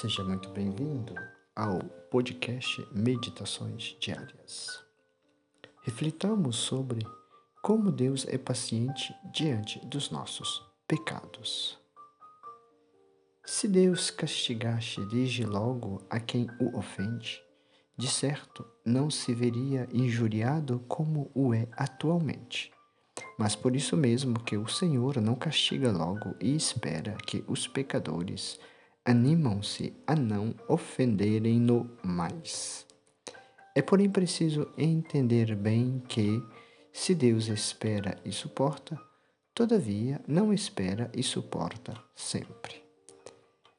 [0.00, 1.14] Seja muito bem-vindo
[1.54, 1.78] ao
[2.10, 4.82] podcast Meditações Diárias.
[5.82, 7.06] Reflitamos sobre
[7.62, 11.78] como Deus é paciente diante dos nossos pecados.
[13.46, 17.40] Se Deus castigasse desde logo a quem o ofende,
[17.96, 22.72] de certo não se veria injuriado como o é atualmente.
[23.38, 28.58] Mas por isso mesmo que o Senhor não castiga logo e espera que os pecadores
[29.04, 32.86] animam-se a não ofenderem-no mais.
[33.74, 36.42] É porém preciso entender bem que,
[36.92, 38.98] se Deus espera e suporta,
[39.54, 42.82] todavia não espera e suporta sempre.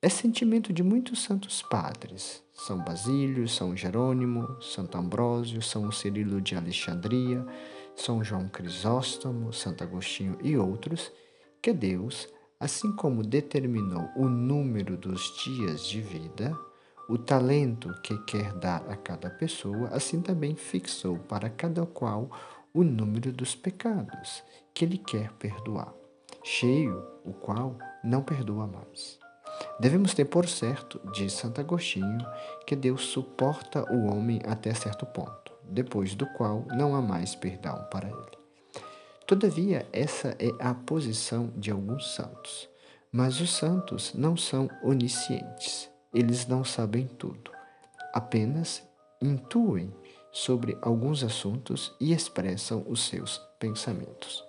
[0.00, 6.54] É sentimento de muitos santos padres, São Basílio, São Jerônimo, Santo Ambrósio, São Cirilo de
[6.54, 7.44] Alexandria,
[7.96, 11.10] São João Crisóstomo, Santo Agostinho e outros,
[11.60, 12.28] que Deus
[12.60, 16.58] Assim como determinou o número dos dias de vida,
[17.08, 22.28] o talento que quer dar a cada pessoa, assim também fixou para cada qual
[22.74, 24.42] o número dos pecados
[24.74, 25.94] que ele quer perdoar,
[26.42, 29.20] cheio o qual não perdoa mais.
[29.78, 32.26] Devemos ter por certo, diz Santo Agostinho,
[32.66, 37.86] que Deus suporta o homem até certo ponto, depois do qual não há mais perdão
[37.88, 38.37] para ele.
[39.28, 42.66] Todavia, essa é a posição de alguns santos.
[43.12, 47.50] Mas os santos não são oniscientes, eles não sabem tudo,
[48.14, 48.82] apenas
[49.20, 49.92] intuem
[50.32, 54.42] sobre alguns assuntos e expressam os seus pensamentos.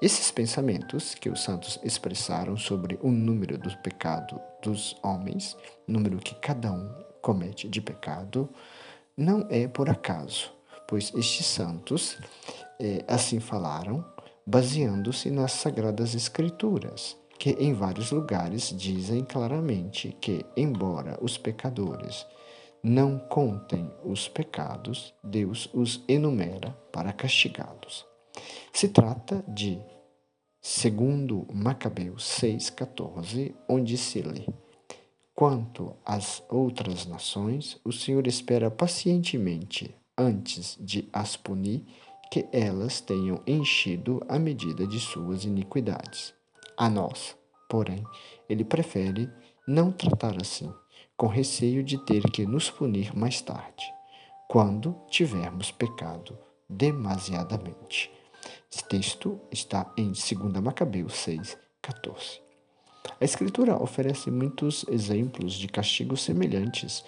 [0.00, 5.56] Esses pensamentos que os santos expressaram sobre o número do pecado dos homens,
[5.88, 6.88] número que cada um
[7.20, 8.48] comete de pecado,
[9.16, 10.52] não é por acaso,
[10.86, 12.16] pois estes santos
[12.80, 14.04] é, assim falaram,
[14.46, 22.26] baseando-se nas Sagradas Escrituras, que em vários lugares dizem claramente que, embora os pecadores
[22.82, 28.06] não contem os pecados, Deus os enumera para castigá-los.
[28.72, 29.80] Se trata de
[30.60, 34.46] segundo Macabeus 6:14, onde se lê:
[35.34, 41.84] Quanto às outras nações, o Senhor espera pacientemente antes de as punir
[42.30, 46.34] que elas tenham enchido a medida de suas iniquidades.
[46.76, 47.36] A nós,
[47.68, 48.04] porém,
[48.48, 49.30] ele prefere
[49.66, 50.72] não tratar assim,
[51.16, 53.84] com receio de ter que nos punir mais tarde,
[54.48, 56.36] quando tivermos pecado
[56.68, 58.10] demasiadamente.
[58.70, 62.40] Esse texto está em 2 Macabeus 6, 14.
[63.20, 67.04] A Escritura oferece muitos exemplos de castigos semelhantes,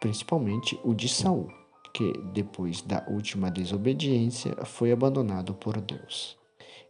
[0.00, 1.61] principalmente o de Saul
[1.92, 6.38] que, depois da última desobediência, foi abandonado por Deus.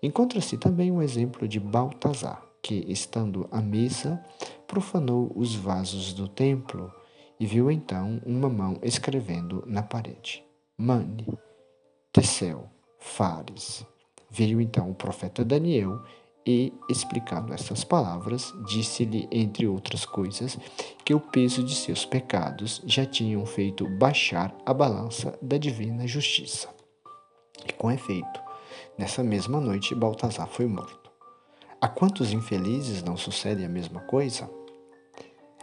[0.02, 4.24] Encontra-se também um exemplo de Baltazar, que, estando à mesa,
[4.66, 6.92] profanou os vasos do templo
[7.38, 10.44] e viu então uma mão escrevendo na parede:
[10.76, 11.26] Mane,
[12.12, 13.84] Tessel, Fares.
[14.30, 16.02] Veio então o profeta Daniel
[16.47, 20.58] e, explicando essas palavras, disse-lhe, entre outras coisas,
[21.04, 26.69] que o peso de seus pecados já tinham feito baixar a balança da divina justiça.
[27.66, 28.41] E com efeito,
[28.98, 31.10] nessa mesma noite, Baltazar foi morto.
[31.81, 34.48] A quantos infelizes não sucede a mesma coisa?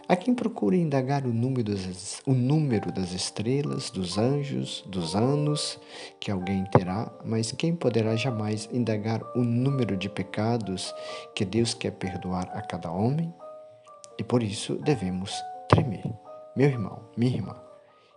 [0.10, 5.80] A quem procura indagar o número, das, o número das estrelas, dos anjos, dos anos
[6.20, 10.92] que alguém terá, mas quem poderá jamais indagar o número de pecados
[11.36, 13.32] que Deus quer perdoar a cada homem?
[14.18, 15.32] E por isso devemos
[15.68, 16.12] tremer.
[16.56, 17.56] Meu irmão, minha irmã,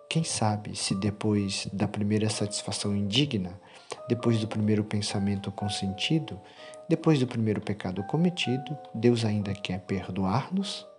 [0.09, 3.61] quem sabe se depois da primeira satisfação indigna,
[4.09, 6.41] depois do primeiro pensamento consentido,
[6.89, 10.91] depois do primeiro pecado cometido, Deus ainda quer perdoar-nos?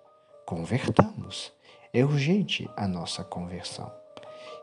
[0.45, 1.51] Convertamos.
[1.93, 3.91] É urgente a nossa conversão.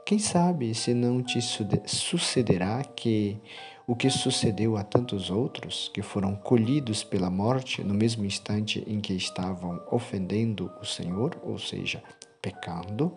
[0.04, 1.40] Quem sabe se não te
[1.86, 3.40] sucederá que
[3.86, 9.00] o que sucedeu a tantos outros que foram colhidos pela morte no mesmo instante em
[9.00, 12.02] que estavam ofendendo o Senhor, ou seja,
[12.40, 13.12] pecando,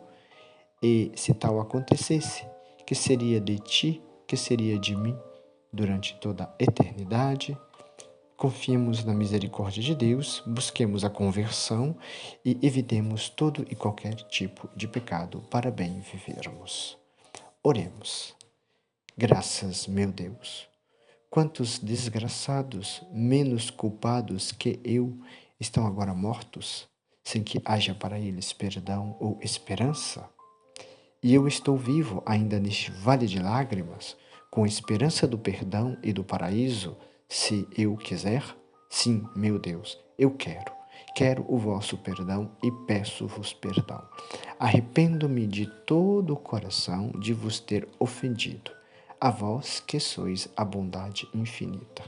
[0.82, 2.46] e se tal acontecesse,
[2.86, 5.18] que seria de ti, que seria de mim
[5.72, 7.58] durante toda a eternidade?
[8.36, 11.96] Confiemos na misericórdia de Deus, busquemos a conversão
[12.44, 16.98] e evitemos todo e qualquer tipo de pecado para bem vivermos.
[17.64, 18.36] Oremos.
[19.16, 20.68] Graças, meu Deus.
[21.30, 25.18] Quantos desgraçados, menos culpados que eu,
[25.60, 26.88] estão agora mortos,
[27.24, 30.28] sem que haja para eles perdão ou esperança?
[31.22, 34.18] E eu estou vivo ainda neste vale de lágrimas,
[34.52, 36.98] com esperança do perdão e do paraíso
[37.28, 38.44] se eu quiser?
[38.90, 40.72] Sim, meu Deus, eu quero.
[41.16, 44.04] quero o vosso perdão e peço-vos perdão.
[44.60, 48.72] Arrependo-me de todo o coração de vos ter ofendido,
[49.20, 52.04] a vós que sois a bondade infinita.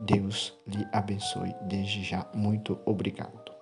[0.00, 2.28] Deus lhe abençoe desde já.
[2.34, 3.57] Muito obrigado.